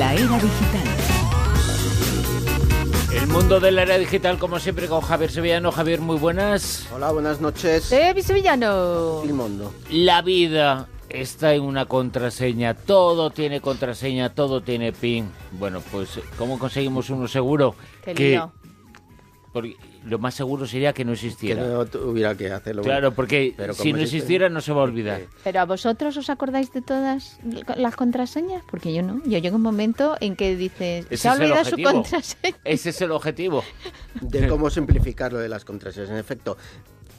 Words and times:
La 0.00 0.14
era 0.14 0.22
digital. 0.22 0.88
El 3.12 3.26
mundo 3.26 3.60
de 3.60 3.70
la 3.70 3.82
era 3.82 3.98
digital, 3.98 4.38
como 4.38 4.58
siempre, 4.58 4.88
con 4.88 5.02
Javier 5.02 5.30
Sevillano. 5.30 5.70
Javier, 5.72 6.00
muy 6.00 6.16
buenas. 6.16 6.88
Hola, 6.90 7.12
buenas 7.12 7.42
noches. 7.42 7.92
¡Eh, 7.92 8.14
Sevillano! 8.22 9.20
El 9.22 9.34
mundo. 9.34 9.74
La 9.90 10.22
vida 10.22 10.88
está 11.10 11.52
en 11.52 11.64
una 11.64 11.84
contraseña. 11.84 12.72
Todo 12.72 13.28
tiene 13.28 13.60
contraseña, 13.60 14.30
todo 14.30 14.62
tiene 14.62 14.94
PIN. 14.94 15.30
Bueno, 15.52 15.82
pues, 15.92 16.18
¿cómo 16.38 16.58
conseguimos 16.58 17.10
uno 17.10 17.28
seguro? 17.28 17.74
Qué 18.02 18.14
que. 18.14 18.42
Porque 19.52 19.76
lo 20.04 20.18
más 20.18 20.34
seguro 20.34 20.66
sería 20.66 20.92
que 20.92 21.04
no 21.04 21.10
Que 21.10 21.14
existiera. 21.16 21.66
no 21.66 21.84
tuviera 21.86 22.34
que 22.36 22.50
hacerlo. 22.52 22.82
Claro, 22.82 23.12
porque 23.12 23.52
Pero 23.56 23.74
si 23.74 23.92
no 23.92 23.98
existe- 23.98 24.16
existiera 24.18 24.48
no 24.48 24.60
se 24.60 24.72
va 24.72 24.80
a 24.82 24.84
olvidar. 24.84 25.22
¿Pero 25.44 25.60
a 25.60 25.64
vosotros 25.64 26.16
os 26.16 26.30
acordáis 26.30 26.72
de 26.72 26.82
todas 26.82 27.38
las 27.76 27.96
contraseñas? 27.96 28.62
Porque 28.70 28.94
yo 28.94 29.02
no. 29.02 29.20
Yo 29.24 29.38
llego 29.38 29.56
un 29.56 29.62
momento 29.62 30.16
en 30.20 30.36
que 30.36 30.56
dices, 30.56 31.06
se 31.10 31.28
ha 31.28 31.32
olvidado 31.32 31.64
su 31.64 31.70
objetivo. 31.70 31.92
contraseña. 31.92 32.56
Ese 32.64 32.90
es 32.90 33.00
el 33.00 33.10
objetivo. 33.10 33.64
De 34.20 34.46
cómo 34.48 34.70
simplificar 34.70 35.32
lo 35.32 35.38
de 35.40 35.48
las 35.48 35.64
contraseñas. 35.64 36.10
En 36.10 36.16
efecto, 36.16 36.56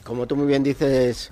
como 0.04 0.26
tú 0.26 0.34
muy 0.36 0.46
bien 0.46 0.62
dices, 0.62 1.30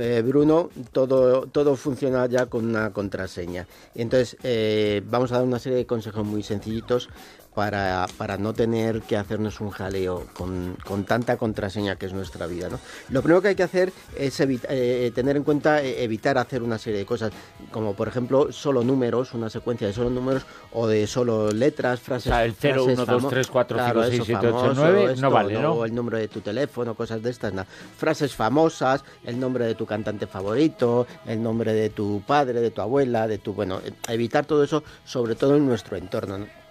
eh, 0.00 0.22
Bruno, 0.26 0.70
todo, 0.92 1.46
todo 1.46 1.76
funciona 1.76 2.26
ya 2.26 2.46
con 2.46 2.64
una 2.66 2.92
contraseña. 2.92 3.66
Y 3.94 4.02
entonces 4.02 4.36
eh, 4.42 5.02
vamos 5.06 5.30
a 5.32 5.36
dar 5.36 5.44
una 5.44 5.58
serie 5.58 5.78
de 5.78 5.86
consejos 5.86 6.24
muy 6.26 6.42
sencillitos 6.42 7.08
para, 7.54 8.06
para 8.18 8.36
no 8.36 8.52
tener 8.52 9.02
que 9.02 9.16
hacernos 9.16 9.60
un 9.60 9.70
jaleo 9.70 10.26
con, 10.34 10.76
con 10.84 11.04
tanta 11.04 11.36
contraseña 11.36 11.96
que 11.96 12.06
es 12.06 12.12
nuestra 12.12 12.46
vida. 12.46 12.68
¿no? 12.68 12.78
Lo 13.10 13.22
primero 13.22 13.40
que 13.40 13.48
hay 13.48 13.54
que 13.54 13.62
hacer 13.62 13.92
es 14.16 14.38
evita- 14.40 14.66
eh, 14.70 15.12
tener 15.14 15.36
en 15.36 15.44
cuenta 15.44 15.82
eh, 15.82 16.02
evitar 16.02 16.36
hacer 16.38 16.62
una 16.62 16.78
serie 16.78 16.98
de 17.00 17.06
cosas, 17.06 17.32
como 17.70 17.94
por 17.94 18.08
ejemplo 18.08 18.50
solo 18.52 18.82
números, 18.82 19.34
una 19.34 19.48
secuencia 19.50 19.86
de 19.86 19.92
solo 19.92 20.10
números 20.10 20.44
o 20.72 20.86
de 20.88 21.06
solo 21.06 21.50
letras, 21.52 22.00
O 22.00 22.02
frases. 22.02 22.24
sea, 22.30 22.44
el 22.44 22.54
0, 22.54 22.84
frases 22.84 22.98
1, 22.98 23.06
2, 23.06 23.22
famo- 23.22 23.28
3, 23.30 23.46
4, 23.46 23.78
5, 23.78 23.84
Claro, 23.92 24.02
6, 24.02 24.14
eso 24.14 24.24
7, 24.24 24.46
8, 24.48 24.58
famoso, 24.58 24.80
9, 24.80 25.14
no 25.18 25.30
vale, 25.30 25.54
¿no? 25.60 25.72
O 25.74 25.84
el 25.84 25.94
número 25.94 26.18
de 26.18 26.28
tu 26.28 26.40
teléfono, 26.40 26.94
cosas 26.94 27.22
de 27.22 27.30
estas, 27.30 27.52
nada. 27.52 27.68
Frases 27.96 28.34
famosas, 28.34 29.04
el 29.24 29.38
nombre 29.38 29.64
de 29.66 29.74
tu 29.74 29.86
cantante 29.86 30.26
favorito, 30.26 31.06
el 31.26 31.42
nombre 31.42 31.72
de 31.72 31.90
tu 31.90 32.22
padre, 32.26 32.60
de 32.60 32.70
tu 32.70 32.80
abuela, 32.80 33.28
de 33.28 33.38
tu... 33.38 33.52
Bueno, 33.54 33.80
eh, 33.84 33.92
evitar 34.08 34.44
todo 34.44 34.64
eso, 34.64 34.82
sobre 35.04 35.36
todo 35.36 35.56
en 35.56 35.66
nuestro 35.66 35.96
entorno, 35.96 36.38
¿no? 36.38 36.63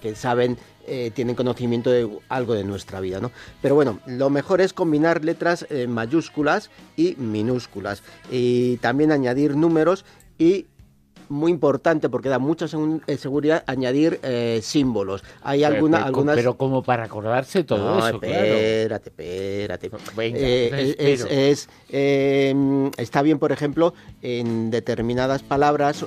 Que 0.00 0.14
saben, 0.14 0.58
eh, 0.86 1.10
tienen 1.14 1.36
conocimiento 1.36 1.90
de 1.90 2.08
algo 2.28 2.54
de 2.54 2.64
nuestra 2.64 3.00
vida, 3.00 3.20
¿no? 3.20 3.30
Pero 3.62 3.74
bueno, 3.74 4.00
lo 4.06 4.30
mejor 4.30 4.60
es 4.60 4.72
combinar 4.72 5.24
letras 5.24 5.66
eh, 5.70 5.86
mayúsculas 5.86 6.70
y 6.96 7.14
minúsculas 7.16 8.02
y 8.30 8.78
también 8.78 9.12
añadir 9.12 9.56
números 9.56 10.04
y 10.38 10.66
muy 11.30 11.50
importante 11.52 12.08
porque 12.10 12.28
da 12.28 12.38
mucha 12.38 12.66
eh, 13.06 13.16
seguridad 13.16 13.64
añadir 13.66 14.20
eh, 14.22 14.60
símbolos. 14.62 15.22
Hay 15.42 15.60
Pero- 15.60 15.74
alguna, 15.74 15.96
pero, 15.98 16.06
algunas 16.08 16.36
pero 16.36 16.54
como 16.56 16.82
para 16.82 17.04
acordarse 17.04 17.64
todo 17.64 17.98
no, 17.98 18.08
eso, 18.08 18.20
claro. 18.20 18.34
espérate, 18.36 19.08
espérate. 19.10 19.90
Venga, 20.16 20.38
Eh, 20.40 20.96
es, 20.98 21.68
eh, 21.88 22.90
está 22.96 23.22
bien, 23.22 23.38
por 23.38 23.52
ejemplo, 23.52 23.94
en 24.22 24.70
determinadas 24.70 25.42
palabras 25.42 26.04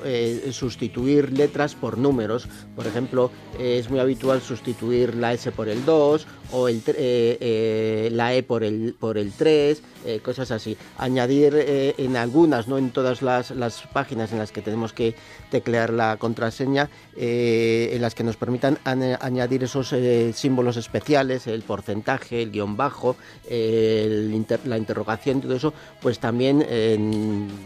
sustituir 0.52 1.32
letras 1.34 1.74
por 1.76 1.98
números. 1.98 2.48
Por 2.76 2.86
ejemplo, 2.86 3.32
es 3.60 3.90
muy 3.90 4.00
habitual 4.00 4.42
sustituir 4.42 5.16
la 5.16 5.34
S 5.34 5.52
por 5.52 5.70
el 5.70 5.84
2 5.86 6.28
o 6.54 6.68
el, 6.70 6.78
eh, 6.88 7.38
eh, 7.42 8.10
la 8.14 8.34
E 8.34 8.44
por 8.44 8.64
el, 8.64 8.96
por 8.98 9.18
el 9.18 9.32
3, 9.34 9.82
eh, 10.06 10.20
cosas 10.24 10.52
así. 10.52 10.78
Añadir 10.98 11.54
eh, 11.58 11.96
en 11.98 12.16
algunas, 12.16 12.68
no 12.68 12.78
en 12.78 12.92
todas 12.92 13.22
las, 13.22 13.52
las 13.52 13.82
páginas 13.92 14.32
en 14.32 14.38
las 14.40 14.52
que 14.52 14.62
tenemos 14.62 14.94
que 14.94 15.16
teclear 15.50 15.92
la 15.92 16.18
contraseña, 16.18 16.90
en 17.16 18.02
las 18.02 18.16
que 18.16 18.24
nos 18.24 18.38
permitan 18.38 18.78
añ- 18.86 19.18
añadir 19.22 19.64
esos 19.64 19.94
símbolos 20.36 20.78
especiales, 20.78 21.46
el 21.48 21.62
porcentaje, 21.62 22.42
el 22.42 22.52
guion 22.52 22.76
bajo, 22.78 23.16
el 23.50 24.32
inter- 24.34 24.66
la 24.66 24.78
interrogación, 24.78 25.42
todo 25.42 25.56
eso, 25.56 25.74
pues 26.02 26.20
también 26.20 26.66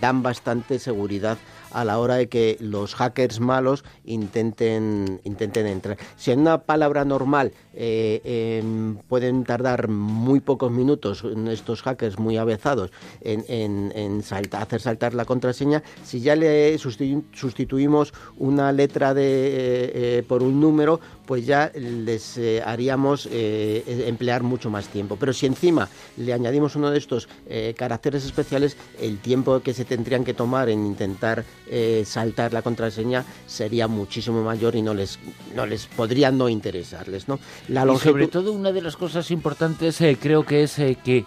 dan 0.01 0.21
bastante 0.23 0.79
seguridad 0.79 1.37
a 1.71 1.83
la 1.85 1.99
hora 1.99 2.15
de 2.15 2.27
que 2.27 2.57
los 2.61 2.95
hackers 2.95 3.39
malos 3.39 3.83
intenten, 4.05 5.19
intenten 5.23 5.67
entrar. 5.67 5.97
Si 6.15 6.31
en 6.31 6.39
una 6.39 6.59
palabra 6.63 7.05
normal 7.05 7.51
em, 7.73 8.76
pueden 9.07 9.43
tardar 9.43 9.87
muy 9.87 10.39
pocos 10.39 10.71
minutos 10.71 11.23
estos 11.49 11.81
hackers 11.81 12.17
muy 12.19 12.37
avezados 12.37 12.91
en, 13.21 13.43
en- 13.47 13.91
en 13.95 14.23
salta- 14.23 14.61
hacer 14.61 14.81
saltar 14.81 15.13
la 15.13 15.25
contraseña, 15.25 15.83
si 16.03 16.19
ya 16.21 16.35
le 16.35 16.75
sustitu- 16.77 17.23
sustituimos 17.33 18.13
una 18.37 18.71
letra 18.71 19.13
de, 19.13 19.23
eh, 19.25 19.91
eh, 20.19 20.23
por 20.27 20.43
un 20.43 20.59
número, 20.59 20.99
pues 21.25 21.45
ya 21.45 21.71
les 21.75 22.37
eh, 22.37 22.61
haríamos 22.65 23.27
eh, 23.31 24.03
emplear 24.07 24.43
mucho 24.43 24.69
más 24.69 24.87
tiempo. 24.87 25.17
Pero 25.19 25.33
si 25.33 25.45
encima 25.45 25.89
le 26.17 26.31
añadimos 26.33 26.75
uno 26.75 26.89
de 26.91 26.97
estos 26.97 27.27
eh, 27.47 27.73
caracteres 27.77 28.25
especiales, 28.25 28.77
el 29.01 29.17
tiempo 29.19 29.59
que 29.59 29.73
se 29.73 29.83
tendrían 29.85 30.23
que 30.23 30.33
tomar 30.33 30.69
en 30.69 30.85
intentar 30.85 31.43
saltar 32.05 32.53
la 32.53 32.61
contraseña 32.61 33.25
sería 33.45 33.87
muchísimo 33.87 34.41
mayor 34.43 34.75
y 34.75 34.81
no 34.81 34.93
les, 34.93 35.19
no 35.55 35.65
les 35.65 35.85
podría 35.87 36.31
no 36.31 36.47
interesarles. 36.49 37.27
¿no? 37.27 37.39
La 37.67 37.81
Y 37.85 37.97
sobre 37.97 38.25
longitud- 38.25 38.29
todo 38.31 38.51
una 38.53 38.66
de 38.71 38.81
las 38.81 38.95
cosas 38.95 39.31
importantes 39.31 39.99
eh, 40.01 40.17
creo 40.19 40.45
que 40.45 40.63
es 40.63 40.79
eh, 40.79 40.97
que 41.03 41.25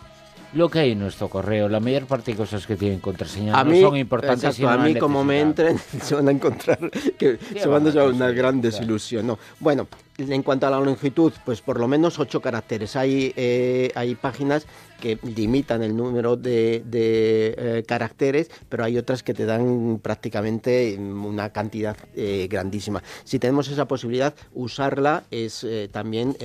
lo 0.53 0.69
que 0.69 0.81
hay 0.81 0.93
en 0.93 0.99
nuestro 0.99 1.29
correo, 1.29 1.69
la 1.69 1.79
mayor 1.79 2.07
parte 2.07 2.33
de 2.33 2.37
cosas 2.37 2.67
que 2.67 2.77
tienen 2.77 2.99
contraseña 2.99 3.59
a 3.59 3.63
no 3.63 3.71
mí, 3.71 3.81
son 3.81 3.97
importantes 3.97 4.43
exacto, 4.43 4.57
sino 4.57 4.71
a 4.71 4.77
mí 4.79 4.97
como 4.97 5.23
me 5.23 5.41
entren 5.41 5.79
se 6.03 6.15
van 6.15 6.29
a 6.29 6.31
encontrar 6.33 6.79
que 7.19 7.39
se 7.57 7.69
van 7.69 7.87
a 7.87 7.91
llevar 7.91 8.09
una 8.09 8.31
gran 8.33 8.61
desilusión. 8.61 9.27
No. 9.27 9.39
Bueno, 9.61 9.87
en 10.29 10.43
cuanto 10.43 10.67
a 10.67 10.71
la 10.71 10.81
longitud, 10.81 11.33
pues 11.45 11.61
por 11.61 11.79
lo 11.79 11.89
menos 11.89 12.19
ocho 12.19 12.41
caracteres. 12.41 12.97
Hay, 12.97 13.33
eh, 13.37 13.91
hay 13.95 14.15
páginas 14.15 14.67
que 15.01 15.19
limitan 15.23 15.83
el 15.83 15.97
número 15.97 16.37
de, 16.37 16.85
eh, 16.93 17.85
caracteres, 17.87 18.51
pero 18.69 18.85
hay 18.85 18.99
otras 18.99 19.23
que 19.23 19.33
te 19.33 19.47
dan 19.47 19.99
prácticamente 20.03 20.99
una 20.99 21.51
cantidad 21.51 21.97
eh, 22.15 22.49
grandísima. 22.51 23.03
Si 23.25 23.39
tenemos 23.39 23.69
esa 23.69 23.89
posibilidad, 23.89 24.35
usarla 24.55 25.25
es 25.31 25.67
también 25.93 26.37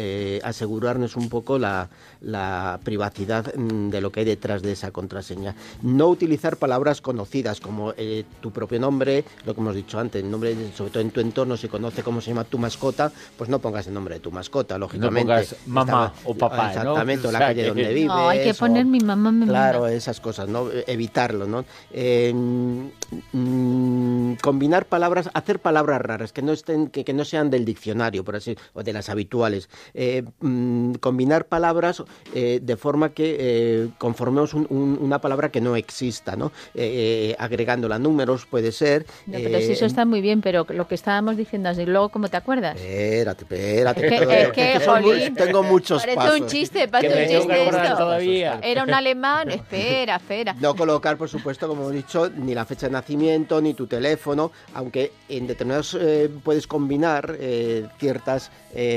asegurarnos 0.43 1.15
un 1.15 1.27
poco 1.29 1.59
la, 1.59 1.89
la 2.21 2.79
privacidad 2.83 3.53
mm, 3.55 3.89
de 3.89 4.01
lo 4.01 4.11
que 4.11 4.21
hay 4.21 4.25
detrás 4.25 4.61
de 4.61 4.71
esa 4.71 4.91
contraseña. 4.91 5.55
No 5.81 6.07
utilizar 6.07 6.57
palabras 6.57 7.01
conocidas 7.01 7.59
como 7.59 7.93
tu 8.39 8.51
propio 8.51 8.79
nombre, 8.79 9.25
lo 9.45 9.53
que 9.53 9.61
hemos 9.61 9.75
dicho 9.75 9.99
antes, 9.99 10.23
el 10.23 10.31
nombre, 10.31 10.55
sobre 10.75 10.91
todo 10.91 11.01
en 11.01 11.11
tu 11.11 11.19
entorno, 11.19 11.57
si 11.57 11.67
conoce 11.67 12.03
cómo 12.03 12.21
se 12.21 12.31
llama 12.31 12.45
tu 12.45 12.57
mascota, 12.57 13.11
pues 13.37 13.49
no 13.49 13.59
pongas 13.65 13.87
el 13.87 13.95
nombre 13.95 14.13
de 14.13 14.19
tu 14.19 14.31
mascota, 14.31 14.77
lógicamente. 14.77 15.21
pongas 15.21 15.55
mamá 15.65 16.13
o 16.23 16.35
papá, 16.35 16.65
¿no? 16.65 16.67
Exactamente, 16.67 17.27
o 17.27 17.31
la 17.31 17.37
O 17.37 17.41
sea, 17.41 17.47
calle 17.47 17.61
que- 17.63 17.67
donde 17.69 17.93
vives. 17.95 18.07
No, 18.07 18.29
hay 18.29 18.43
que 18.43 18.51
o- 18.51 18.55
poner 18.55 18.85
mi 18.85 18.99
mamá 18.99 19.31
me 19.31 19.47
Claro, 19.47 19.87
esas 19.87 20.19
cosas, 20.19 20.47
¿no? 20.47 20.69
Eh, 20.71 20.83
Evitarlo, 20.85 21.47
¿no? 21.47 21.65
Eh, 21.91 22.31
mm, 23.33 24.33
combinar 24.41 24.85
palabras, 24.85 25.29
hacer 25.33 25.59
palabras 25.59 26.01
raras 26.01 26.31
que 26.33 26.41
no 26.41 26.51
estén, 26.51 26.87
que, 26.89 27.03
que 27.03 27.13
no 27.13 27.25
sean 27.25 27.49
del 27.49 27.65
diccionario, 27.65 28.23
por 28.23 28.35
así, 28.35 28.55
o 28.73 28.83
de 28.83 28.93
las 28.93 29.09
habituales. 29.09 29.69
Eh, 29.93 30.23
mm, 30.41 30.93
combinar 30.95 31.45
palabras 31.47 32.03
eh, 32.33 32.59
de 32.61 32.77
forma 32.77 33.09
que 33.09 33.37
eh, 33.39 33.89
conformemos 33.97 34.53
un- 34.53 34.67
un- 34.69 34.97
una 35.01 35.19
palabra 35.21 35.49
que 35.49 35.61
no 35.61 35.75
exista, 35.75 36.35
¿no? 36.35 36.51
Eh, 36.73 37.31
eh, 37.31 37.35
agregándola 37.39 37.95
a 37.95 37.99
números 37.99 38.45
puede 38.45 38.71
ser. 38.71 39.05
No, 39.25 39.37
pero 39.41 39.59
si 39.59 39.71
eso 39.73 39.85
está 39.85 40.05
muy 40.05 40.21
bien, 40.21 40.41
pero 40.41 40.65
lo 40.69 40.87
que 40.87 40.95
estábamos 40.95 41.37
diciendo 41.37 41.69
así, 41.69 41.85
luego, 41.85 42.09
¿cómo 42.09 42.27
te 42.27 42.37
acuerdas? 42.37 42.75
Espérate, 42.79 43.45
espérate. 43.55 44.01
Que- 44.01 44.19
todo- 44.19 45.13
es 45.13 45.29
que, 45.31 45.31
tengo 45.31 45.63
muchos 45.63 46.01
Parece 46.01 46.15
pasos. 46.17 46.39
un 46.41 46.47
chiste, 46.47 46.87
parece 46.87 47.37
un 47.37 47.39
chiste 47.39 47.63
esto. 47.67 47.97
todavía. 47.97 48.59
Era 48.61 48.83
un 48.83 48.93
alemán, 48.93 49.49
espera, 49.51 50.15
espera. 50.17 50.53
No 50.59 50.75
colocar, 50.75 51.17
por 51.17 51.29
supuesto, 51.29 51.67
como 51.67 51.91
he 51.91 51.95
dicho, 51.95 52.29
ni 52.29 52.53
la 52.53 52.65
fecha 52.65 52.87
de 52.87 52.93
nacimiento, 52.93 53.61
ni 53.61 53.73
tu 53.73 53.87
teléfono, 53.87 54.51
aunque 54.73 55.11
en 55.29 55.47
determinados 55.47 55.97
eh, 55.99 56.29
puedes 56.43 56.67
combinar 56.67 57.35
eh, 57.39 57.87
ciertos 57.99 58.51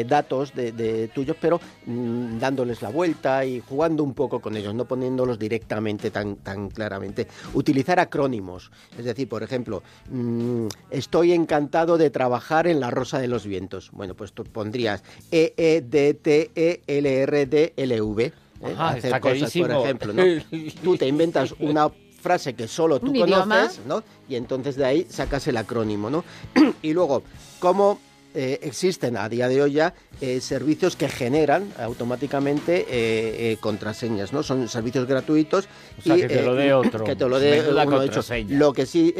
datos 0.06 0.54
de, 0.56 0.72
de 0.72 1.06
tuyos, 1.06 1.36
pero 1.40 1.60
mm, 1.86 2.40
dándoles 2.40 2.82
la 2.82 2.88
vuelta 2.88 3.44
y 3.44 3.60
jugando 3.60 4.02
un 4.02 4.12
poco 4.12 4.40
con 4.40 4.56
ellos, 4.56 4.74
no 4.74 4.86
poniéndolos 4.86 5.38
directamente 5.38 6.10
tan, 6.10 6.34
tan 6.36 6.68
claramente. 6.68 7.28
Utilizar 7.54 8.00
acrónimos, 8.00 8.72
es 8.98 9.04
decir, 9.04 9.28
por 9.28 9.44
ejemplo, 9.44 9.84
mm, 10.10 10.66
estoy 10.90 11.32
encantado 11.32 11.96
de 11.96 12.10
trabajar 12.10 12.66
en 12.66 12.80
la 12.80 12.90
Rosa 12.90 13.20
de 13.20 13.28
los 13.28 13.46
Vientos. 13.46 13.90
Bueno, 13.92 14.14
pues 14.16 14.32
tú 14.32 14.42
pondrías 14.48 15.04
E 15.30 15.54
E-E-D-T-E-L-R-D-L-V. 15.56 18.24
¿eh? 18.24 18.32
Ajá, 18.74 18.88
hacer 18.88 19.04
está 19.04 19.20
cosas, 19.20 19.52
por 19.52 19.70
ejemplo, 19.70 20.12
¿no? 20.12 20.24
Tú 20.82 20.96
te 20.96 21.06
inventas 21.06 21.54
una 21.58 21.88
frase 22.20 22.54
que 22.54 22.66
solo 22.66 22.98
tú 22.98 23.14
conoces, 23.14 23.80
¿no? 23.86 24.02
Y 24.28 24.34
entonces 24.34 24.74
de 24.76 24.84
ahí 24.84 25.06
sacas 25.08 25.46
el 25.46 25.56
acrónimo, 25.56 26.10
¿no? 26.10 26.24
y 26.82 26.92
luego, 26.92 27.22
¿cómo 27.60 28.00
eh, 28.40 28.60
existen 28.62 29.16
a 29.16 29.28
día 29.28 29.48
de 29.48 29.60
hoy 29.60 29.72
ya 29.72 29.94
eh, 30.20 30.40
servicios 30.40 30.94
que 30.94 31.08
generan 31.08 31.72
automáticamente 31.76 32.86
eh, 32.88 33.56
contraseñas, 33.58 34.32
¿no? 34.32 34.44
Son 34.44 34.68
servicios 34.68 35.08
gratuitos. 35.08 35.68
O 35.98 36.02
sea, 36.02 36.16
y, 36.16 36.20
que 36.20 36.28
te 36.28 36.42
lo 36.42 36.54
dé 36.54 36.72
otro. 36.72 37.02
Que 37.08 37.16
te 37.16 37.28
lo 37.28 37.40
dé 37.40 37.62
Menuda 37.62 37.82
uno 37.84 37.96
hecho. 37.96 38.12
contraseña. 38.12 38.56
Lo 38.56 38.72
que 38.72 38.86
sí, 38.86 39.12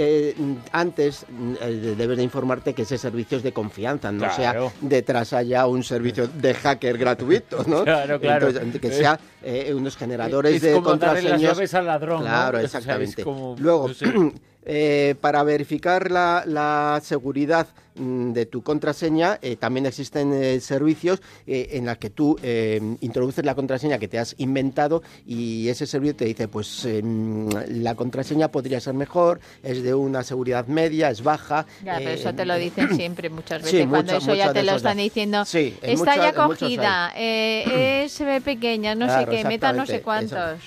antes 0.70 1.26
mm, 1.28 1.54
debes 1.96 2.16
de 2.16 2.22
informarte 2.22 2.74
que 2.74 2.82
ese 2.82 2.96
servicio 2.96 3.38
es 3.38 3.42
de 3.42 3.52
confianza, 3.52 4.12
no 4.12 4.18
Claro. 4.20 4.36
sea 4.36 4.72
detrás 4.82 5.32
haya 5.32 5.66
un 5.66 5.82
servicio 5.82 6.28
de 6.28 6.54
hacker 6.54 6.96
gratuito, 6.96 7.64
¿no? 7.66 7.82
Claro, 7.88 8.20
claro. 8.20 8.48
Entonces, 8.50 8.80
que 8.80 8.92
sea 8.92 9.18
unos 9.74 9.96
generadores 9.96 10.54
es 10.54 10.62
de 10.62 10.72
como 10.74 10.90
darle 10.94 11.22
contraseñas. 11.22 11.42
las 11.42 11.52
llaves 11.56 11.74
al 11.74 11.86
ladrón, 11.86 12.20
¿no? 12.20 12.24
Claro, 12.26 12.58
O 12.58 12.60
sea, 12.60 12.66
es 12.68 12.74
exactamente. 12.76 13.24
como- 13.24 13.56
Luego, 13.58 13.88
no 13.88 13.94
sé. 13.94 14.06
eh, 14.70 15.14
para 15.20 15.42
verificar 15.42 16.10
la, 16.10 16.44
la 16.46 17.00
seguridad 17.02 17.66
mm, 17.94 18.32
de 18.32 18.44
tu 18.46 18.62
contraseña, 18.62 19.38
eh, 19.40 19.56
también 19.56 19.86
existen 19.86 20.32
eh, 20.34 20.60
servicios 20.60 21.22
eh, 21.46 21.70
en 21.72 21.86
los 21.86 21.96
que 21.96 22.10
tú 22.10 22.36
eh, 22.42 22.78
introduces 23.00 23.44
la 23.46 23.54
contraseña 23.54 23.98
que 23.98 24.08
te 24.08 24.18
has 24.18 24.34
inventado 24.38 25.02
y 25.26 25.68
ese 25.68 25.86
servicio 25.86 26.14
te 26.16 26.26
dice, 26.26 26.48
pues 26.48 26.84
eh, 26.84 27.00
mm, 27.02 27.48
la 27.82 27.94
contraseña 27.94 28.48
podría 28.52 28.78
ser 28.80 28.92
mejor, 28.92 29.40
es 29.62 29.82
de 29.82 29.94
una 29.94 30.22
seguridad 30.22 30.66
media, 30.66 31.08
es 31.10 31.22
baja. 31.22 31.64
Ya, 31.82 31.96
pero 31.96 32.10
eh, 32.10 32.14
eso 32.14 32.34
te 32.34 32.44
lo 32.44 32.54
dicen 32.56 32.94
siempre 32.94 33.30
muchas 33.30 33.62
sí, 33.64 33.76
veces. 33.78 33.88
cuando 33.88 34.16
eso 34.18 34.34
ya 34.34 34.52
te 34.52 34.62
lo 34.62 34.72
ya. 34.72 34.76
están 34.76 34.98
diciendo. 34.98 35.44
Sí, 35.46 35.74
está 35.80 36.14
ya 36.16 36.34
cogida, 36.34 37.12
eh, 37.16 38.02
es 38.04 38.20
eh, 38.20 38.42
pequeña, 38.44 38.94
no 38.94 39.06
Claro, 39.06 39.32
sé 39.32 39.38
qué, 39.38 39.44
meta 39.48 39.72
no 39.72 39.86
sé 39.86 40.02
cuántos. 40.02 40.60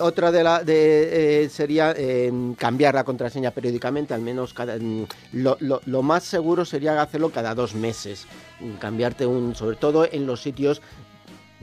Otra 0.00 0.32
de 0.32 0.42
la 0.42 0.64
de, 0.64 1.44
eh, 1.44 1.48
sería 1.50 1.94
eh, 1.96 2.32
cambiar 2.56 2.94
la 2.94 3.04
contraseña 3.04 3.50
periódicamente, 3.50 4.14
al 4.14 4.22
menos 4.22 4.54
cada 4.54 4.76
mm, 4.78 5.06
lo, 5.32 6.02
más 6.02 6.24
seguro 6.24 6.64
sería 6.64 7.00
hacerlo 7.02 7.30
cada 7.30 7.54
dos 7.54 7.74
meses, 7.74 8.26
Mm, 8.60 8.74
cambiarte 8.74 9.24
un, 9.24 9.54
sobre 9.54 9.76
todo 9.76 10.06
en 10.10 10.26
los 10.26 10.42
sitios 10.42 10.82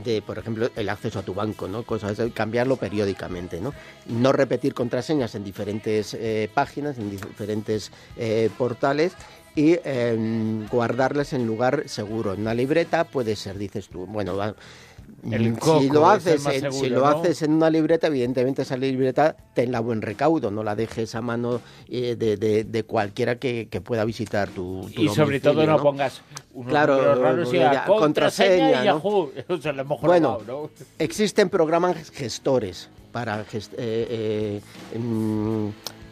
de, 0.04 0.20
por 0.20 0.36
ejemplo, 0.38 0.68
el 0.74 0.88
acceso 0.88 1.20
a 1.20 1.22
tu 1.22 1.32
banco, 1.34 1.68
¿no? 1.68 1.84
Cosas 1.84 2.18
cambiarlo 2.34 2.76
periódicamente, 2.76 3.60
¿no? 3.60 3.72
No 4.06 4.32
repetir 4.32 4.74
contraseñas 4.74 5.34
en 5.36 5.44
diferentes 5.44 6.14
eh, 6.14 6.48
páginas, 6.52 6.98
en 6.98 7.10
diferentes 7.10 7.92
eh, 8.16 8.50
portales 8.58 9.12
y 9.54 9.76
eh, 9.84 10.66
guardarlas 10.70 11.32
en 11.32 11.46
lugar 11.46 11.84
seguro. 11.86 12.34
En 12.34 12.40
una 12.42 12.54
libreta 12.54 13.04
puede 13.04 13.34
ser, 13.36 13.58
dices 13.58 13.88
tú, 13.88 14.06
bueno, 14.06 14.36
va- 14.36 14.54
El 15.30 15.50
Mm, 15.50 15.54
coco 15.56 15.80
si 15.80 15.90
lo 15.90 16.08
haces, 16.08 16.42
seguro, 16.42 16.70
si 16.72 16.88
lo 16.90 17.00
¿no? 17.00 17.06
haces 17.06 17.42
en 17.42 17.52
una 17.52 17.70
libreta, 17.70 18.06
evidentemente 18.06 18.62
esa 18.62 18.76
libreta 18.76 19.34
tenla 19.54 19.80
buen 19.80 20.00
recaudo, 20.00 20.50
no 20.50 20.62
la 20.62 20.76
dejes 20.76 21.14
a 21.16 21.20
mano 21.20 21.60
eh, 21.88 22.14
de, 22.16 22.36
de- 22.36 22.62
de 22.64 22.82
cualquiera 22.84 23.36
que, 23.36 23.66
que 23.68 23.80
pueda 23.80 24.04
visitar 24.04 24.48
tu, 24.50 24.88
tu 24.94 25.02
Y 25.02 25.08
sobre 25.08 25.40
todo 25.40 25.54
domicilio, 25.54 25.76
no, 25.78 25.82
pongas 25.82 26.20
unos 26.54 26.70
Claro, 26.70 26.96
números 26.96 27.18
raros 27.18 27.52
y 27.52 27.56
ya, 27.58 27.82
a 27.82 27.86
contraseña, 27.86 27.98
contraseña, 27.98 28.68
y 28.68 28.72
¿no? 28.74 28.84
Yahoo. 28.84 29.32
O 29.48 29.56
sea, 29.58 29.72
lo 29.72 29.82
hemos 29.82 30.00
Bueno, 30.00 30.38
jorobado, 30.38 30.70
¿no? 30.78 30.84
Existen 31.00 31.48
programas 31.48 32.10
gestores 32.12 32.88
para 33.12 33.44
gest- 33.46 33.72
eh, 33.78 34.60
eh, 34.94 34.98
mm, 34.98 35.37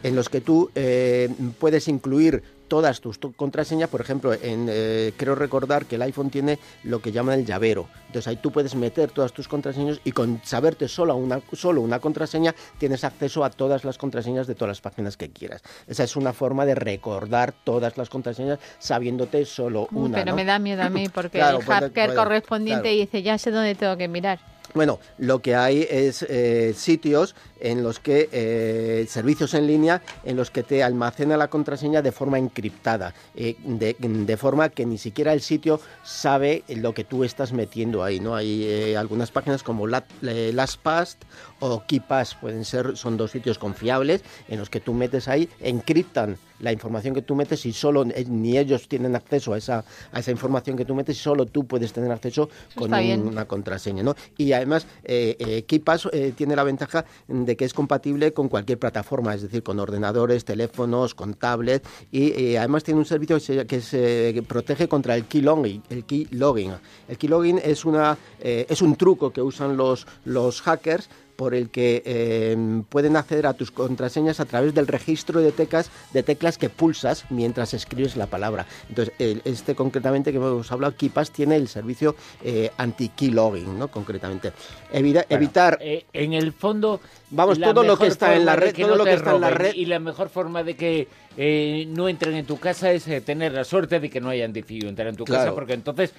en 0.07 0.15
los 0.15 0.29
que 0.29 0.41
tú 0.41 0.71
eh, 0.73 1.29
puedes 1.59 1.87
incluir 1.89 2.41
todas 2.69 2.99
tus 3.01 3.17
contraseñas, 3.17 3.89
por 3.89 4.01
ejemplo, 4.01 4.33
en, 4.33 4.67
eh, 4.69 5.13
creo 5.17 5.35
recordar 5.35 5.85
que 5.85 5.95
el 5.95 6.01
iPhone 6.01 6.29
tiene 6.29 6.59
lo 6.83 7.01
que 7.01 7.11
llaman 7.11 7.39
el 7.39 7.45
llavero. 7.45 7.87
Entonces 8.07 8.27
ahí 8.27 8.37
tú 8.37 8.51
puedes 8.51 8.75
meter 8.75 9.11
todas 9.11 9.33
tus 9.33 9.47
contraseñas 9.47 9.99
y 10.03 10.11
con 10.11 10.41
saberte 10.43 10.87
solo 10.87 11.15
una, 11.15 11.41
solo 11.53 11.81
una 11.81 11.99
contraseña 11.99 12.53
tienes 12.77 13.03
acceso 13.03 13.43
a 13.43 13.49
todas 13.49 13.83
las 13.85 13.97
contraseñas 13.97 14.47
de 14.47 14.55
todas 14.55 14.69
las 14.69 14.81
páginas 14.81 15.17
que 15.17 15.29
quieras. 15.29 15.61
Esa 15.87 16.03
es 16.03 16.15
una 16.15 16.33
forma 16.33 16.65
de 16.65 16.75
recordar 16.75 17.53
todas 17.63 17.97
las 17.97 18.09
contraseñas 18.09 18.59
sabiéndote 18.79 19.45
solo 19.45 19.87
una. 19.91 20.17
pero 20.17 20.31
¿no? 20.31 20.35
me 20.35 20.45
da 20.45 20.59
miedo 20.59 20.83
a 20.83 20.89
mí 20.89 21.07
porque 21.13 21.37
Claro, 21.37 21.59
el 21.59 21.65
hacker 21.65 22.15
correspondiente 22.15 22.83
claro. 22.83 22.97
dice, 22.97 23.23
ya 23.23 23.37
sé 23.37 23.51
dónde 23.51 23.75
tengo 23.75 23.95
que 23.97 24.07
mirar. 24.07 24.39
Bueno, 24.73 24.99
lo 25.17 25.41
que 25.41 25.55
hay 25.55 25.87
es 25.89 26.23
eh, 26.29 26.73
sitios 26.75 27.35
en 27.59 27.81
los 27.83 27.99
que, 27.99 28.29
eh, 28.31 29.05
servicios 29.09 29.53
en 29.55 29.65
línea, 29.65 30.03
en 30.23 30.35
los 30.37 30.51
que 30.51 30.61
te 30.61 30.83
almacena 30.83 31.37
la 31.37 31.47
contraseña 31.49 32.01
de 32.03 32.11
forma 32.11 32.37
encriptada, 32.37 33.15
eh, 33.35 33.55
de, 33.63 33.95
de 33.99 34.37
forma 34.37 34.69
que 34.69 34.85
ni 34.85 34.97
siquiera 34.99 35.33
el 35.33 35.41
sitio 35.41 35.79
sabe 36.03 36.63
lo 36.67 36.93
que 36.93 37.03
tú 37.03 37.23
estás 37.23 37.53
metiendo 37.53 38.03
ahí, 38.03 38.19
¿no? 38.19 38.35
Hay 38.35 38.63
eh, 38.65 38.97
algunas 38.97 39.31
páginas 39.31 39.63
como 39.63 39.87
La- 39.87 40.05
LastPass 40.21 41.17
o 41.59 41.83
KeePass, 41.87 42.35
pueden 42.35 42.65
ser, 42.65 42.95
son 42.97 43.17
dos 43.17 43.31
sitios 43.31 43.57
confiables 43.57 44.23
en 44.47 44.59
los 44.59 44.69
que 44.69 44.79
tú 44.79 44.93
metes 44.93 45.27
ahí, 45.27 45.49
encriptan 45.59 46.37
la 46.59 46.71
información 46.71 47.13
que 47.13 47.21
tú 47.21 47.35
metes 47.35 47.65
y 47.67 47.73
solo 47.73 48.03
eh, 48.03 48.25
ni 48.27 48.57
ellos 48.57 48.87
tienen 48.87 49.15
acceso 49.15 49.53
a 49.53 49.59
esa, 49.59 49.85
a 50.11 50.19
esa 50.19 50.31
información 50.31 50.75
que 50.75 50.85
tú 50.85 50.95
metes 50.95 51.15
y 51.15 51.19
solo 51.19 51.45
tú 51.45 51.65
puedes 51.67 51.93
tener 51.93 52.11
acceso 52.11 52.49
con 52.75 52.89
un- 53.13 53.27
una 53.27 53.45
contraseña, 53.45 54.01
¿no? 54.01 54.15
Y 54.37 54.53
además, 54.53 54.87
eh, 55.03 55.35
eh, 55.39 55.63
KeePass 55.67 56.09
eh, 56.11 56.33
tiene 56.35 56.55
la 56.55 56.63
ventaja 56.63 57.05
de 57.27 57.55
que 57.55 57.63
es 57.65 57.73
compatible 57.75 58.33
con 58.33 58.49
cualquier 58.49 58.79
plataforma, 58.79 59.35
es 59.35 59.43
decir, 59.43 59.61
con 59.61 59.79
ordenadores, 59.79 60.45
teléfonos, 60.45 61.13
con 61.13 61.35
tablet, 61.35 61.85
y 62.11 62.55
además 62.55 62.83
tiene 62.83 62.99
un 62.99 63.05
servicio 63.05 63.35
que 63.37 63.41
se, 63.41 63.65
que 63.67 63.81
se- 63.81 64.31
que 64.33 64.41
protege 64.43 64.87
contra 64.87 65.15
el 65.15 65.25
keylogging. 65.25 65.83
El 65.91 66.05
keylogging, 66.05 66.73
el 67.07 67.17
keylogging 67.19 67.59
es, 67.63 67.85
una, 67.85 68.17
es 68.39 68.81
un 68.81 68.95
truco 68.95 69.31
que 69.31 69.41
usan 69.43 69.77
los, 69.77 70.07
los 70.25 70.61
hackers 70.63 71.07
por 71.37 71.53
el 71.55 71.69
que 71.69 72.01
eh, 72.05 72.57
pueden 72.89 73.15
acceder 73.15 73.47
a 73.47 73.53
tus 73.53 73.71
contraseñas 73.71 74.39
a 74.41 74.45
través 74.45 74.73
del 74.73 74.87
registro 74.87 75.39
de 75.39 75.51
teclas, 75.53 75.89
de 76.11 76.23
teclas 76.23 76.57
que 76.57 76.67
pulsas 76.69 77.25
mientras 77.29 77.73
escribes 77.73 78.17
la 78.17 78.25
palabra. 78.25 78.65
Entonces, 78.89 79.13
este 79.45 79.75
concretamente 79.75 80.31
que 80.31 80.37
hemos 80.37 80.69
hablado, 80.71 80.95
KeePass, 80.97 81.31
tiene 81.31 81.55
el 81.55 81.67
servicio 81.67 82.15
eh, 82.43 82.71
anti-keylogging, 82.77 83.77
¿no? 83.77 83.87
Concretamente. 83.89 84.51
Evita- 84.91 85.25
Bueno, 85.29 85.43
evitar... 85.43 85.77
eh, 85.79 86.05
en 86.11 86.33
el 86.33 86.51
fondo. 86.53 86.99
Vamos, 87.29 87.59
todo 87.59 87.83
lo 87.83 87.97
que 87.97 88.07
está 88.07 88.35
en 88.35 88.45
la 88.45 88.55
red- 88.55 88.73
todo 88.75 88.95
lo 88.95 89.03
que 89.03 89.13
está 89.13 89.35
en 89.35 89.41
la 89.41 89.49
red- 89.51 89.75
Y 89.75 89.85
la 89.85 89.99
mejor 89.99 90.29
forma 90.29 90.63
de 90.63 90.75
que 90.75 91.07
eh, 91.37 91.85
no 91.89 92.09
entren 92.09 92.35
en 92.35 92.45
tu 92.45 92.57
casa 92.57 92.91
es 92.91 93.07
eh, 93.07 93.21
tener 93.21 93.53
la 93.53 93.63
suerte 93.63 93.99
de 93.99 94.09
que 94.09 94.19
no 94.19 94.29
hayan 94.29 94.51
decidido 94.51 94.89
entrar 94.89 95.07
en 95.07 95.15
tu 95.15 95.23
Claro. 95.23 95.43
casa, 95.43 95.55
porque 95.55 95.73
entonces 95.73 96.13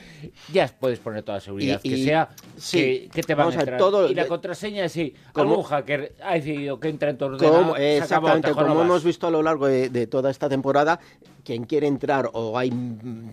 ya 0.53 0.69
puedes 0.69 1.01
poner 1.01 1.23
toda 1.25 1.39
la 1.39 1.41
seguridad 1.43 1.81
Y- 1.83 1.91
que 1.91 2.05
sea 2.05 2.29
sí, 2.57 2.79
que, 2.79 3.09
que 3.13 3.23
te 3.25 3.35
van 3.35 3.47
vamos 3.47 3.57
a 3.57 3.61
entrar. 3.61 3.79
todo- 3.79 4.09
y 4.11 4.15
la 4.15 4.27
contraseña, 4.27 4.89
si 4.89 5.15
como- 5.33 5.51
algún 5.51 5.65
hacker 5.65 6.15
ha 6.23 6.35
decidido 6.35 6.79
que 6.79 6.89
entra 6.89 7.11
en 7.11 7.19
tu 7.19 7.25
ordenador, 7.27 7.59
Como, 7.63 7.77
exactamente, 7.77 8.49
te 8.49 8.55
como 8.55 8.81
hemos 8.83 9.03
visto 9.05 9.27
a 9.27 9.31
lo 9.31 9.43
largo 9.43 9.67
de, 9.67 9.89
de 9.91 10.07
toda 10.07 10.31
esta 10.31 10.49
temporada, 10.49 11.01
quien 11.49 11.65
quiere 11.65 11.87
entrar 11.87 12.29
o 12.35 12.59
hay 12.59 12.71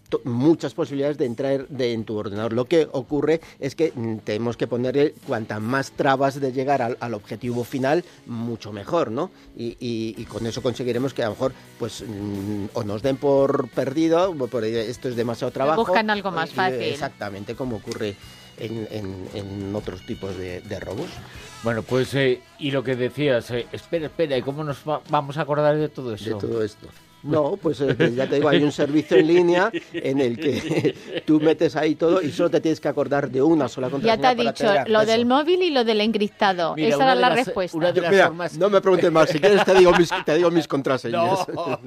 to- 0.07 0.21
muchas 0.23 0.73
posibilidades 0.73 1.17
de 1.17 1.25
entrar 1.25 1.67
de, 1.67 1.91
en 1.91 2.05
tu 2.05 2.15
ordenador. 2.15 2.53
Lo 2.53 2.63
que 2.63 2.87
ocurre 2.93 3.41
es 3.59 3.75
que 3.75 3.91
mm, 3.93 4.19
tenemos 4.19 4.55
que 4.55 4.67
ponerle 4.67 5.13
cuantas 5.27 5.59
más 5.61 5.91
trabas 5.91 6.39
de 6.39 6.53
llegar 6.53 6.81
al, 6.81 6.95
al 7.01 7.13
objetivo 7.13 7.65
final, 7.65 8.05
mucho 8.25 8.71
mejor, 8.71 9.11
¿no? 9.11 9.31
Y, 9.57 9.75
y- 9.81 10.15
y 10.17 10.23
con 10.23 10.45
eso 10.47 10.61
conseguiremos 10.61 11.13
que 11.13 11.23
a 11.23 11.25
lo 11.25 11.31
mejor 11.31 11.51
pues 11.77 12.05
mm, 12.07 12.67
o 12.73 12.83
nos 12.85 13.01
den 13.01 13.17
por 13.17 13.67
perdido, 13.67 14.31
o 14.31 14.47
por 14.47 14.63
esto 14.63 15.09
es 15.09 15.17
demasiado 15.17 15.51
trabajo. 15.51 15.83
buscan 15.85 16.09
algo 16.09 16.31
más 16.31 16.51
eh, 16.51 16.53
fácil. 16.53 16.81
Exactamente, 16.83 17.53
como 17.55 17.75
ocurre 17.75 18.15
en, 18.57 18.87
en- 18.91 19.27
en 19.33 19.75
otros 19.75 20.05
tipos 20.05 20.37
de, 20.37 20.61
de 20.61 20.79
robos. 20.79 21.07
Bueno, 21.63 21.83
pues, 21.83 22.13
eh, 22.13 22.39
y 22.59 22.71
lo 22.71 22.81
que 22.81 22.95
decías, 22.95 23.51
eh, 23.51 23.67
espera, 23.73 24.05
espera, 24.05 24.37
¿y 24.37 24.41
cómo 24.41 24.63
nos 24.63 24.77
va- 24.87 25.01
vamos 25.09 25.37
a 25.37 25.41
acordar 25.41 25.75
de 25.75 25.89
todo 25.89 26.11
de 26.11 26.15
eso? 26.15 26.37
todo 26.37 26.63
esto. 26.63 26.87
No, 27.25 27.57
pues 27.57 27.81
eh, 27.81 27.95
ya 28.15 28.27
te 28.29 28.35
digo, 28.35 28.49
hay 28.49 28.63
un 28.63 28.71
servicio 28.71 29.17
en 29.17 29.27
línea 29.27 29.71
en 29.93 30.21
el 30.21 30.37
que 30.37 31.23
tú 31.25 31.39
metes 31.39 31.75
ahí 31.75 31.95
todo 31.95 32.21
y 32.21 32.31
solo 32.31 32.49
te 32.51 32.61
tienes 32.61 32.79
que 32.79 32.87
acordar 32.87 33.29
de 33.29 33.41
una 33.41 33.67
sola 33.67 33.87
Ya 33.87 33.91
contraseña. 33.91 34.21
te 34.21 34.27
ha 34.27 34.35
dicho 34.51 34.63
lo 34.91 34.99
acceso. 34.99 35.05
del 35.17 35.25
móvil 35.25 35.61
y 35.63 35.71
lo 35.71 35.83
del 35.83 36.01
encriptado. 36.01 36.75
Mira, 36.75 36.89
Esa 36.89 37.03
era 37.03 37.15
de 37.15 37.21
la 37.21 37.29
las- 37.29 37.45
respuesta. 37.45 37.77
una 37.77 37.91
de 37.91 38.01
las 38.01 38.11
Mira, 38.11 38.27
formas- 38.27 38.57
no 38.57 38.69
me 38.69 38.79
preguntes 38.81 39.11
más, 39.11 39.29
si 39.29 39.39
quieres 39.39 39.65
te 39.65 39.73
digo 39.73 39.91
mis, 39.97 40.09
te 40.25 40.35
digo 40.35 40.51
mis 40.51 40.67
contraseñas. 40.67 41.39
No, 41.55 41.79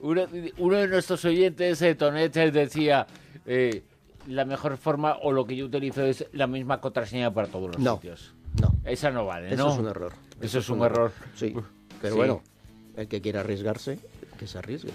uno, 0.00 0.26
uno 0.58 0.76
de 0.76 0.88
nuestros 0.88 1.24
oyentes, 1.24 1.80
eh, 1.82 1.94
Tonetes, 1.94 2.52
decía, 2.52 3.06
eh, 3.46 3.82
la 4.28 4.44
mejor 4.44 4.76
forma 4.76 5.16
o 5.22 5.32
lo 5.32 5.46
que 5.46 5.56
yo 5.56 5.66
utilizo 5.66 6.02
es 6.02 6.26
la 6.32 6.46
misma 6.46 6.80
contraseña 6.80 7.32
para 7.32 7.48
todos 7.48 7.68
los 7.68 7.78
No. 7.78 7.94
sitios. 7.96 8.34
No, 8.60 8.74
Esa 8.84 9.10
no 9.10 9.26
vale, 9.26 9.54
eso 9.54 9.64
¿no? 9.66 9.72
es 9.72 9.78
un 9.78 9.88
error. 9.88 10.12
Eso 10.40 10.58
es 10.58 10.68
un 10.68 10.82
error. 10.82 11.12
Sí, 11.34 11.54
pero 12.00 12.14
Sí. 12.14 12.18
bueno, 12.18 12.42
el 12.96 13.08
que 13.08 13.20
quiera 13.20 13.40
arriesgarse, 13.40 13.98
que 14.38 14.46
se 14.46 14.58
arriesgue. 14.58 14.90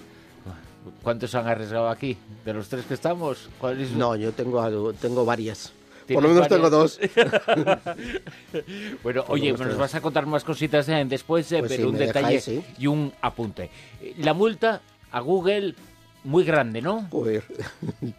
¿Cuántos 1.03 1.35
han 1.35 1.47
arriesgado 1.47 1.89
aquí? 1.89 2.17
¿De 2.45 2.53
los 2.53 2.69
tres 2.69 2.85
que 2.85 2.93
estamos? 2.93 3.49
¿Cuál 3.59 3.81
es? 3.81 3.91
No, 3.91 4.15
yo 4.15 4.31
tengo, 4.31 4.61
algo- 4.61 4.93
tengo 4.93 5.25
varias. 5.25 5.73
Por 6.11 6.23
¿Tienes 6.23 6.23
lo 6.23 6.29
menos 6.33 6.47
tengo 6.47 6.69
dos. 6.69 6.99
Bueno, 9.03 9.23
Por 9.25 9.35
oye, 9.35 9.51
nos 9.53 9.77
vas 9.77 9.93
a 9.95 10.01
contar 10.01 10.25
más 10.25 10.43
cositas 10.43 10.87
eh, 10.89 11.05
después, 11.07 11.51
eh, 11.51 11.59
Pues 11.59 11.71
pero 11.73 11.83
sí, 11.83 11.89
un 11.89 11.97
detalle 11.97 12.27
dejáis, 12.37 12.43
sí. 12.43 12.63
y 12.79 12.87
un 12.87 13.13
apunte. 13.21 13.69
Eh, 14.01 14.15
La 14.19 14.33
multa 14.33 14.81
a 15.11 15.19
Google, 15.19 15.75
muy 16.23 16.43
grande, 16.43 16.81
¿no? 16.81 17.07
Joder. 17.11 17.43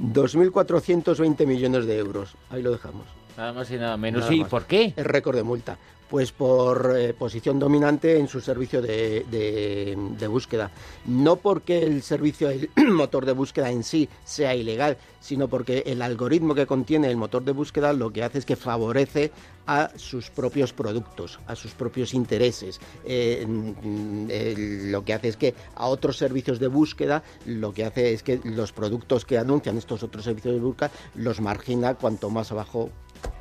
2.420 0.00 1.46
millones 1.46 1.86
de 1.86 1.98
euros. 1.98 2.34
Ahí 2.50 2.62
lo 2.62 2.72
dejamos. 2.72 3.06
Nada 3.40 3.54
más 3.54 3.70
y 3.70 3.76
nada 3.76 3.96
menos. 3.96 4.30
¿Y 4.30 4.44
por 4.44 4.66
qué? 4.66 4.92
El 4.94 5.06
récord 5.06 5.34
de 5.34 5.42
multa. 5.42 5.78
Pues 6.10 6.30
por 6.30 6.94
eh, 6.94 7.14
posición 7.14 7.58
dominante 7.58 8.18
en 8.18 8.28
su 8.28 8.42
servicio 8.42 8.82
de, 8.82 9.24
de, 9.30 10.26
búsqueda. 10.26 10.70
No 11.06 11.36
porque 11.36 11.82
el 11.82 12.02
servicio, 12.02 12.50
el 12.50 12.68
motor 12.92 13.24
de 13.24 13.32
búsqueda 13.32 13.70
en 13.70 13.82
sí 13.82 14.10
sea 14.24 14.54
ilegal, 14.54 14.98
sino 15.20 15.48
porque 15.48 15.84
el 15.86 16.02
algoritmo 16.02 16.54
que 16.54 16.66
contiene 16.66 17.08
el 17.08 17.16
motor 17.16 17.42
de 17.42 17.52
búsqueda 17.52 17.94
lo 17.94 18.12
que 18.12 18.24
hace 18.24 18.40
es 18.40 18.44
que 18.44 18.56
favorece 18.56 19.32
a 19.66 19.90
sus 19.96 20.28
propios 20.28 20.74
productos, 20.74 21.40
a 21.46 21.56
sus 21.56 21.72
propios 21.72 22.12
intereses. 22.12 22.78
Eh, 23.06 23.46
mm, 23.46 24.90
lo 24.90 25.02
que 25.02 25.14
hace 25.14 25.28
es 25.28 25.38
que 25.38 25.54
a 25.76 25.86
otros 25.86 26.18
servicios 26.18 26.58
de 26.58 26.66
búsqueda, 26.66 27.22
lo 27.46 27.72
que 27.72 27.86
hace 27.86 28.12
es 28.12 28.22
que 28.22 28.38
los 28.44 28.72
productos 28.72 29.24
que 29.24 29.38
anuncian 29.38 29.78
estos 29.78 30.02
otros 30.02 30.24
servicios 30.24 30.56
de 30.56 30.60
búsqueda 30.60 30.90
los 31.14 31.40
margina 31.40 31.94
cuanto 31.94 32.28
más 32.28 32.52
abajo 32.52 32.90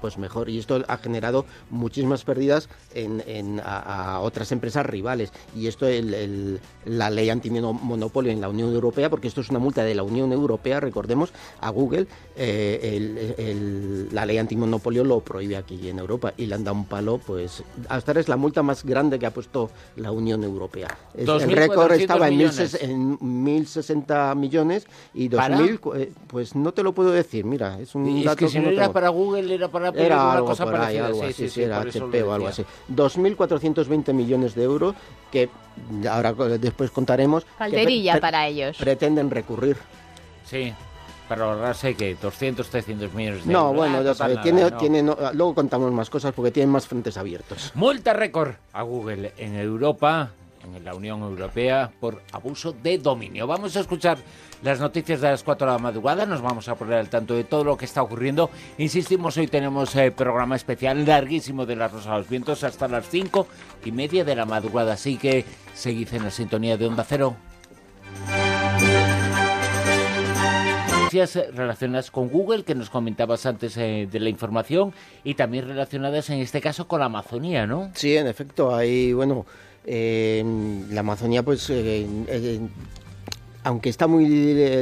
pues 0.01 0.17
mejor. 0.17 0.49
Y 0.49 0.59
esto 0.59 0.83
ha 0.87 0.97
generado 0.97 1.45
muchísimas 1.69 2.23
pérdidas 2.23 2.69
en, 2.93 3.61
a, 3.63 4.19
otras 4.21 4.51
empresas 4.51 4.85
rivales. 4.85 5.31
Y 5.55 5.67
esto 5.67 5.87
el, 5.87 6.59
la 6.85 7.09
ley 7.09 7.29
antimonopolio 7.29 8.31
en 8.31 8.41
la 8.41 8.49
Unión 8.49 8.73
Europea, 8.73 9.09
porque 9.09 9.27
esto 9.27 9.41
es 9.41 9.49
una 9.49 9.59
multa 9.59 9.83
de 9.83 9.95
la 9.95 10.03
Unión 10.03 10.31
Europea, 10.31 10.79
recordemos, 10.79 11.31
a 11.61 11.69
Google, 11.69 12.07
eh, 12.35 14.07
la 14.11 14.25
ley 14.25 14.37
antimonopolio 14.37 15.03
lo 15.03 15.19
prohíbe 15.19 15.57
aquí 15.57 15.89
en 15.89 15.99
Europa 15.99 16.33
y 16.37 16.45
le 16.45 16.55
han 16.55 16.63
dado 16.63 16.77
un 16.77 16.85
palo, 16.85 17.17
pues 17.17 17.63
hasta 17.89 18.11
ahora 18.11 18.21
es 18.21 18.29
la 18.29 18.37
multa 18.37 18.63
más 18.63 18.83
grande 18.83 19.19
que 19.19 19.25
ha 19.25 19.31
puesto 19.31 19.69
la 19.95 20.11
Unión 20.11 20.43
Europea. 20.43 20.97
el 21.13 21.51
récord 21.51 21.91
estaba 21.93 22.27
en, 22.27 22.41
en 22.41 23.19
1.060 23.19 24.35
millones 24.35 24.87
y 25.13 25.29
2.000, 25.29 25.97
eh, 25.97 26.11
pues 26.27 26.55
no 26.55 26.73
te 26.73 26.83
lo 26.83 26.93
puedo 26.93 27.11
decir, 27.11 27.45
mira, 27.45 27.79
es 27.79 27.95
un 27.95 28.23
dato 28.23 28.37
que 28.37 28.49
si 28.49 28.59
no, 28.59 28.69
era 28.69 28.91
para 28.91 29.09
Google, 29.09 29.53
era 29.53 29.68
para 29.69 29.89
era 29.89 30.33
algo 30.33 30.55
por 30.55 30.75
ahí, 30.75 30.97
algo 30.97 31.23
así, 31.23 31.49
sí, 31.49 31.63
era 31.63 31.81
HP 31.81 32.23
o 32.23 32.33
algo 32.33 32.47
así. 32.47 32.63
2.420 32.93 34.13
millones 34.13 34.55
de 34.55 34.63
euros 34.63 34.95
que 35.31 35.49
ahora 36.09 36.33
después 36.57 36.91
contaremos. 36.91 37.45
Para 37.57 38.47
ellos. 38.47 38.77
Pretenden 38.77 39.29
recurrir. 39.29 39.77
Sí, 40.45 40.73
para 41.29 41.45
ahorrarse 41.45 41.95
que 41.95 42.15
200, 42.15 42.67
300 42.67 43.13
millones 43.13 43.45
de 43.45 43.53
no, 43.53 43.67
euros. 43.67 43.75
Bueno, 43.75 44.01
ya 44.01 44.15
sabes, 44.15 44.41
tiene, 44.41 44.71
tiene, 44.71 45.03
luego 45.03 45.53
contamos 45.53 45.91
más 45.91 46.09
cosas 46.09 46.33
porque 46.33 46.51
tienen 46.51 46.71
más 46.71 46.87
frentes 46.87 47.17
abiertos. 47.17 47.71
Multa 47.75 48.13
récord 48.13 48.55
a 48.73 48.81
Google 48.81 49.33
en 49.37 49.55
Europa, 49.55 50.31
en 50.63 50.83
la 50.83 50.95
Unión 50.95 51.21
Europea, 51.21 51.91
por 51.99 52.21
abuso 52.31 52.71
de 52.71 52.97
dominio. 52.97 53.47
Vamos 53.47 53.75
a 53.75 53.79
escuchar 53.79 54.17
las 54.61 54.79
noticias 54.79 55.21
de 55.21 55.29
las 55.29 55.43
4 55.43 55.67
de 55.67 55.73
la 55.73 55.79
madrugada. 55.79 56.25
Nos 56.25 56.41
vamos 56.41 56.67
a 56.67 56.75
poner 56.75 56.95
al 56.95 57.09
tanto 57.09 57.33
de 57.33 57.43
todo 57.43 57.63
lo 57.63 57.77
que 57.77 57.85
está 57.85 58.01
ocurriendo. 58.01 58.49
Insistimos, 58.77 59.37
hoy 59.37 59.47
tenemos 59.47 59.95
eh, 59.95 60.11
programa 60.11 60.55
especial 60.55 61.05
larguísimo 61.05 61.65
de 61.65 61.75
la 61.75 61.87
Rosa 61.87 62.11
de 62.11 62.17
los 62.17 62.29
Vientos 62.29 62.63
hasta 62.63 62.87
las 62.87 63.07
5 63.09 63.47
y 63.85 63.91
media 63.91 64.23
de 64.23 64.35
la 64.35 64.45
madrugada. 64.45 64.93
Así 64.93 65.17
que 65.17 65.45
seguid 65.73 66.13
en 66.13 66.23
la 66.23 66.31
sintonía 66.31 66.77
de 66.77 66.87
Onda 66.87 67.05
Cero. 67.07 67.35
Relacionadas 71.11 72.11
con 72.11 72.29
Google 72.29 72.63
que 72.63 72.75
nos 72.75 72.91
comentabas 72.91 73.47
antes 73.47 73.75
eh, 73.77 74.07
de 74.11 74.19
la 74.19 74.29
información 74.29 74.93
y 75.23 75.33
también 75.33 75.67
relacionadas 75.67 76.29
en 76.29 76.39
este 76.39 76.61
caso 76.61 76.87
con 76.87 76.99
la 76.99 77.07
Amazonía, 77.07 77.65
¿no? 77.65 77.89
Sí, 77.95 78.15
en 78.15 78.27
efecto, 78.27 78.75
hay, 78.75 79.13
bueno, 79.13 79.47
eh, 79.85 80.43
la 80.91 81.01
Amazonía 81.01 81.43
pues 81.43 81.69
eh, 81.69 82.59
aunque 83.63 83.89
está 83.89 84.07
muy 84.07 84.25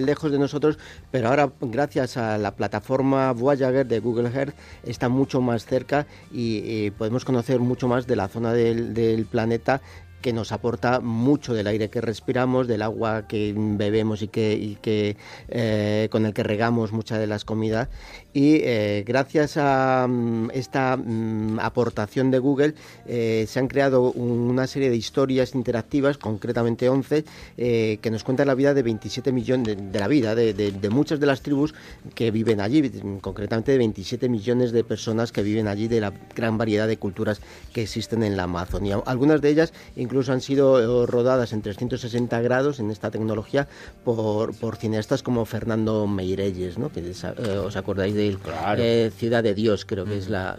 lejos 0.01 0.31
de 0.31 0.37
nosotros, 0.37 0.77
pero 1.09 1.29
ahora 1.29 1.51
gracias 1.59 2.15
a 2.15 2.37
la 2.37 2.51
plataforma 2.51 3.31
Voyager 3.33 3.87
de 3.87 3.99
Google 3.99 4.29
Earth 4.29 4.55
está 4.83 5.09
mucho 5.09 5.41
más 5.41 5.65
cerca 5.65 6.05
y, 6.31 6.91
podemos 6.91 7.25
conocer 7.25 7.59
mucho 7.59 7.87
más 7.87 8.05
de 8.05 8.15
la 8.15 8.27
zona 8.27 8.53
del 8.53 9.25
planeta 9.29 9.81
que 10.21 10.33
nos 10.33 10.51
aporta 10.51 10.99
mucho 10.99 11.53
del 11.53 11.67
aire 11.67 11.89
que 11.89 12.01
respiramos, 12.01 12.67
del 12.67 12.81
agua 12.81 13.27
que 13.27 13.53
bebemos 13.55 14.21
y 14.21 14.27
que, 14.27 15.15
eh, 15.49 16.07
con 16.11 16.25
el 16.25 16.33
que 16.33 16.43
regamos 16.43 16.91
mucha 16.91 17.19
de 17.19 17.27
las 17.27 17.45
comidas. 17.45 17.89
Y 18.33 18.57
eh, 18.63 19.03
gracias 19.05 19.57
a 19.57 20.05
mm, 20.07 20.51
esta 20.53 20.97
mm, 20.97 21.59
aportación 21.59 22.29
de 22.31 22.39
Google 22.39 22.75
eh, 23.07 23.45
se 23.47 23.59
han 23.59 23.67
creado 23.67 24.11
una 24.11 24.67
serie 24.67 24.89
de 24.89 24.95
historias 24.95 25.55
interactivas, 25.55 26.17
concretamente 26.17 26.89
11, 26.89 27.23
que 27.55 28.09
nos 28.11 28.23
cuentan 28.23 28.47
la 28.47 28.55
vida 28.55 28.73
de 28.73 28.83
27 28.83 29.31
millones, 29.31 29.77
de, 29.91 29.99
la 29.99 30.07
vida 30.07 30.35
de, 30.35 30.53
de, 30.53 30.89
muchas 30.89 31.19
de 31.19 31.25
las 31.25 31.41
tribus 31.41 31.73
que 32.15 32.31
viven 32.31 32.61
allí, 32.61 32.89
concretamente 33.21 33.71
de 33.71 33.77
27 33.77 34.29
millones 34.29 34.71
de 34.71 34.83
personas 34.83 35.31
que 35.31 35.41
viven 35.41 35.67
allí, 35.67 35.87
de 35.87 36.01
la 36.01 36.13
gran 36.35 36.57
variedad 36.57 36.87
de 36.87 36.97
culturas 36.97 37.41
que 37.73 37.83
existen 37.83 38.23
en 38.23 38.37
la 38.37 38.43
Amazonía. 38.43 39.01
Algunas 39.05 39.41
de 39.41 39.49
ellas 39.49 39.73
incluso 40.07 40.31
han 40.31 40.39
sido 40.39 40.79
eh, 40.79 41.05
rodadas 41.05 41.51
en 41.51 41.61
360 41.61 42.39
grados 42.39 42.79
en 42.79 42.91
esta 42.91 43.11
tecnología 43.11 43.67
por, 44.05 44.55
por 44.55 44.77
cineastas 44.77 45.21
como 45.21 45.43
Fernando 45.43 46.07
Meirelles, 46.07 46.77
¿no? 46.77 46.89
que 46.89 47.01
eh, 47.01 47.57
os 47.57 47.75
acordáis 47.75 48.15
de 48.15 48.37
eh, 48.77 49.11
Ciudad 49.17 49.43
de 49.43 49.53
Dios, 49.53 49.83
creo 49.83 50.05
que 50.05 50.17
es 50.17 50.29
la, 50.29 50.55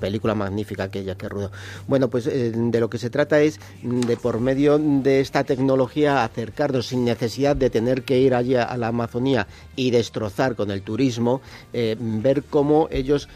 película 0.00 0.34
magnífica 0.34 0.84
aquella 0.84 1.14
que 1.14 1.28
rodó. 1.28 1.52
Bueno, 1.86 2.10
pues 2.10 2.24
de 2.24 2.80
lo 2.80 2.90
que 2.90 2.98
se 2.98 3.10
trata 3.10 3.40
es 3.40 3.60
de 3.82 4.16
por 4.16 4.40
medio 4.40 4.78
de 4.78 5.20
esta 5.20 5.44
tecnología 5.44 6.24
acercarnos 6.24 6.88
sin 6.88 7.04
necesidad 7.04 7.54
de 7.54 7.70
tener 7.70 8.02
que 8.02 8.18
ir 8.18 8.34
allí 8.34 8.56
a, 8.56 8.76
la 8.76 8.88
Amazonía 8.88 9.46
y 9.76 9.92
destrozar 9.92 10.56
con 10.56 10.70
el 10.72 10.82
turismo, 10.82 11.40
ver 11.72 12.42
cómo 12.42 12.88
ellos 12.90 13.28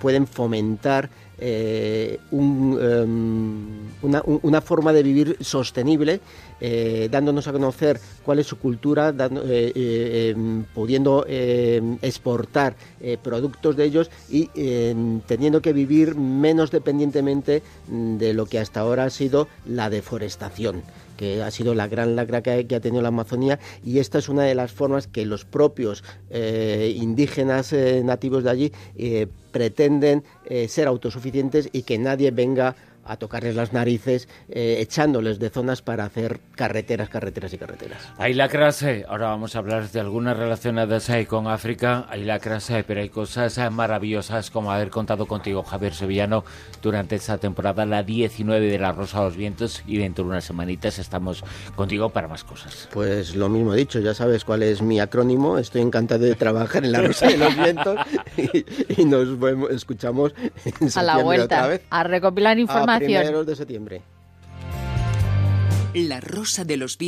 pueden 0.00 0.26
fomentar 0.26 1.10
eh, 1.44 2.20
em, 2.30 3.90
una, 4.02 4.60
forma 4.60 4.92
de 4.92 5.02
vivir 5.02 5.36
sostenible, 5.40 6.20
eh, 6.60 7.08
dándonos 7.10 7.48
a 7.48 7.52
conocer 7.52 8.00
cuál 8.24 8.38
es 8.38 8.46
su 8.46 8.58
cultura, 8.58 9.12
eh, 9.18 10.32
em, 10.36 10.62
pudiendo 10.72 11.24
em, 11.28 11.98
exportar 12.00 12.76
productos 13.22 13.76
de 13.76 13.84
ellos 13.84 14.10
y 14.30 14.46
teniendo 15.26 15.60
que 15.60 15.72
vivir 15.72 16.14
menos 16.14 16.70
dependientemente 16.70 17.62
de 17.88 18.34
lo 18.34 18.46
que 18.46 18.60
hasta 18.60 18.80
ahora 18.80 19.04
ha 19.04 19.10
sido 19.10 19.48
la 19.66 19.90
deforestación 19.90 20.84
que 21.22 21.40
ha 21.40 21.52
sido 21.52 21.76
la 21.76 21.86
gran 21.86 22.16
lacra 22.16 22.42
que, 22.42 22.66
ha 22.74 22.80
tenido 22.80 23.00
la 23.00 23.10
Amazonía 23.10 23.60
y 23.84 24.00
esta 24.00 24.18
es 24.18 24.28
una 24.28 24.42
de 24.42 24.56
las 24.56 24.72
formas 24.72 25.06
que 25.06 25.24
los 25.24 25.44
propios 25.44 26.02
eh, 26.30 26.92
indígenas 26.96 27.72
eh, 27.72 28.02
nativos 28.04 28.42
de 28.42 28.50
allí 28.50 28.72
eh, 28.96 29.28
pretenden 29.52 30.24
ser 30.66 30.88
autosuficientes 30.88 31.68
y 31.72 31.82
que 31.82 31.98
nadie 31.98 32.30
venga 32.30 32.74
tocarles 33.18 33.54
las 33.54 33.72
narices, 33.72 34.28
eh, 34.48 34.76
echándoles 34.80 35.38
de 35.38 35.50
zonas 35.50 35.82
para 35.82 36.04
hacer 36.04 36.40
carreteras, 36.54 37.08
carreteras 37.08 37.52
y 37.52 37.58
carreteras. 37.58 38.08
Hay 38.18 38.34
lacras, 38.34 38.84
ahora 39.08 39.28
vamos 39.28 39.54
a 39.54 39.58
hablar 39.58 39.90
de 39.90 40.00
algunas 40.00 40.36
relacionadas 40.36 41.10
ahí 41.10 41.26
con 41.26 41.46
África, 41.46 42.06
hay 42.08 42.24
lacras, 42.24 42.70
pero 42.86 43.00
hay 43.00 43.08
cosas 43.08 43.58
eh, 43.58 43.70
maravillosas 43.70 44.50
como 44.50 44.72
haber 44.72 44.90
contado 44.90 45.26
contigo, 45.26 45.62
Javier 45.62 45.94
Sevillano, 45.94 46.44
durante 46.80 47.16
esta 47.16 47.38
temporada, 47.38 47.86
la 47.86 48.02
19 48.02 48.66
de 48.66 48.78
La 48.78 48.92
Rosa 48.92 49.18
de 49.18 49.24
los 49.24 49.36
Vientos, 49.36 49.82
y 49.86 49.98
dentro 49.98 50.24
de 50.24 50.30
unas 50.30 50.44
semanitas 50.44 50.98
estamos 50.98 51.44
contigo 51.74 52.10
para 52.10 52.28
más 52.28 52.44
cosas. 52.44 52.88
Pues 52.92 53.34
lo 53.34 53.48
mismo 53.48 53.74
dicho, 53.74 54.00
ya 54.00 54.14
sabes 54.14 54.44
cuál 54.44 54.62
es 54.62 54.82
mi 54.82 55.00
acrónimo, 55.00 55.58
estoy 55.58 55.82
encantado 55.82 56.24
de 56.24 56.34
trabajar 56.34 56.84
en 56.84 56.92
La 56.92 57.00
Rosa 57.00 57.26
de 57.26 57.38
los 57.38 57.56
Vientos 57.56 57.98
y, 58.96 59.04
nos 59.04 59.28
escuchamos 59.70 60.32
en 60.80 60.88
a 60.94 61.02
la 61.02 61.18
vuelta, 61.18 61.80
a 61.90 62.04
recopilar 62.04 62.58
información 62.96 63.22
primeros 63.22 63.46
de 63.46 63.56
septiembre. 63.56 64.02
La 65.94 66.20
Rosa 66.20 66.64
de 66.64 66.76
los 66.78 66.96
Vientos 66.96 67.00